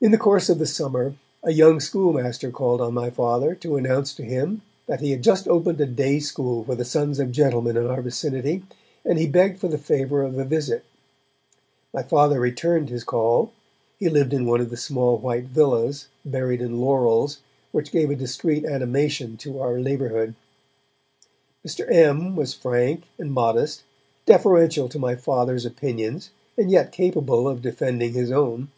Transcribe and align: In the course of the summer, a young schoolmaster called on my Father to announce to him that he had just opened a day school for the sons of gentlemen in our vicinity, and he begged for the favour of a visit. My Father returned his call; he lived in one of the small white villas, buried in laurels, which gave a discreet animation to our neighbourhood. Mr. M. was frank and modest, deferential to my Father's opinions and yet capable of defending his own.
In 0.00 0.12
the 0.12 0.16
course 0.16 0.48
of 0.48 0.60
the 0.60 0.66
summer, 0.66 1.16
a 1.42 1.50
young 1.52 1.80
schoolmaster 1.80 2.52
called 2.52 2.80
on 2.80 2.94
my 2.94 3.10
Father 3.10 3.56
to 3.56 3.74
announce 3.74 4.14
to 4.14 4.22
him 4.24 4.62
that 4.86 5.00
he 5.00 5.10
had 5.10 5.24
just 5.24 5.48
opened 5.48 5.80
a 5.80 5.86
day 5.86 6.20
school 6.20 6.62
for 6.62 6.76
the 6.76 6.84
sons 6.84 7.18
of 7.18 7.32
gentlemen 7.32 7.76
in 7.76 7.84
our 7.88 8.00
vicinity, 8.00 8.62
and 9.04 9.18
he 9.18 9.26
begged 9.26 9.58
for 9.58 9.66
the 9.66 9.76
favour 9.76 10.22
of 10.22 10.38
a 10.38 10.44
visit. 10.44 10.84
My 11.92 12.04
Father 12.04 12.38
returned 12.38 12.90
his 12.90 13.02
call; 13.02 13.50
he 13.98 14.08
lived 14.08 14.32
in 14.32 14.46
one 14.46 14.60
of 14.60 14.70
the 14.70 14.76
small 14.76 15.16
white 15.18 15.46
villas, 15.46 16.06
buried 16.24 16.62
in 16.62 16.80
laurels, 16.80 17.40
which 17.72 17.90
gave 17.90 18.08
a 18.08 18.14
discreet 18.14 18.64
animation 18.64 19.36
to 19.38 19.58
our 19.58 19.80
neighbourhood. 19.80 20.36
Mr. 21.66 21.92
M. 21.92 22.36
was 22.36 22.54
frank 22.54 23.02
and 23.18 23.32
modest, 23.32 23.82
deferential 24.26 24.88
to 24.90 24.98
my 25.00 25.16
Father's 25.16 25.66
opinions 25.66 26.30
and 26.56 26.70
yet 26.70 26.92
capable 26.92 27.48
of 27.48 27.60
defending 27.62 28.12
his 28.12 28.30
own. 28.30 28.68